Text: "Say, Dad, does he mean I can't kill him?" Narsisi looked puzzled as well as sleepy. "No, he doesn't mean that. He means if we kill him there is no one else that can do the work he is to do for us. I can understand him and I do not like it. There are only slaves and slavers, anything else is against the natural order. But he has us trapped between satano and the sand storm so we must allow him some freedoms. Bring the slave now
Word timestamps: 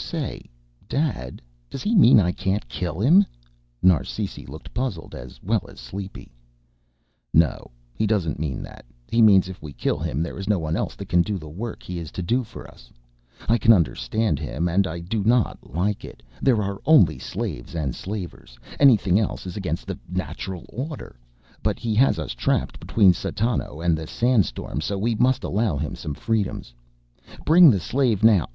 "Say, 0.00 0.48
Dad, 0.88 1.42
does 1.68 1.82
he 1.82 1.96
mean 1.96 2.20
I 2.20 2.30
can't 2.30 2.68
kill 2.68 3.00
him?" 3.00 3.26
Narsisi 3.82 4.46
looked 4.46 4.72
puzzled 4.72 5.12
as 5.12 5.42
well 5.42 5.66
as 5.68 5.80
sleepy. 5.80 6.30
"No, 7.34 7.72
he 7.94 8.06
doesn't 8.06 8.38
mean 8.38 8.62
that. 8.62 8.84
He 9.08 9.20
means 9.20 9.48
if 9.48 9.60
we 9.60 9.72
kill 9.72 9.98
him 9.98 10.22
there 10.22 10.38
is 10.38 10.48
no 10.48 10.60
one 10.60 10.76
else 10.76 10.94
that 10.94 11.08
can 11.08 11.22
do 11.22 11.36
the 11.36 11.48
work 11.48 11.82
he 11.82 11.98
is 11.98 12.12
to 12.12 12.22
do 12.22 12.44
for 12.44 12.70
us. 12.70 12.92
I 13.48 13.58
can 13.58 13.72
understand 13.72 14.38
him 14.38 14.68
and 14.68 14.86
I 14.86 15.00
do 15.00 15.24
not 15.24 15.58
like 15.68 16.04
it. 16.04 16.22
There 16.40 16.62
are 16.62 16.80
only 16.86 17.18
slaves 17.18 17.74
and 17.74 17.92
slavers, 17.92 18.56
anything 18.78 19.18
else 19.18 19.46
is 19.46 19.56
against 19.56 19.88
the 19.88 19.98
natural 20.08 20.64
order. 20.68 21.18
But 21.60 21.80
he 21.80 21.96
has 21.96 22.20
us 22.20 22.34
trapped 22.34 22.78
between 22.78 23.14
satano 23.14 23.84
and 23.84 23.98
the 23.98 24.06
sand 24.06 24.46
storm 24.46 24.80
so 24.80 24.96
we 24.96 25.16
must 25.16 25.42
allow 25.42 25.76
him 25.76 25.96
some 25.96 26.14
freedoms. 26.14 26.72
Bring 27.44 27.68
the 27.68 27.80
slave 27.80 28.22
now 28.22 28.46